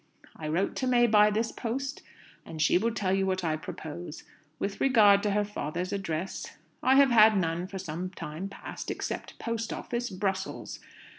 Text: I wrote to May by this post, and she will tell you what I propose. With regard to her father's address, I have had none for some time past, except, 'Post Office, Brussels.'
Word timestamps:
I 0.35 0.47
wrote 0.47 0.75
to 0.77 0.87
May 0.87 1.05
by 1.05 1.29
this 1.29 1.51
post, 1.51 2.01
and 2.43 2.59
she 2.59 2.79
will 2.79 2.89
tell 2.91 3.13
you 3.13 3.27
what 3.27 3.43
I 3.43 3.55
propose. 3.55 4.23
With 4.57 4.81
regard 4.81 5.21
to 5.21 5.29
her 5.29 5.45
father's 5.45 5.93
address, 5.93 6.57
I 6.81 6.95
have 6.95 7.11
had 7.11 7.37
none 7.37 7.67
for 7.67 7.77
some 7.77 8.09
time 8.09 8.49
past, 8.49 8.89
except, 8.89 9.37
'Post 9.37 9.71
Office, 9.71 10.09
Brussels.' 10.09 10.79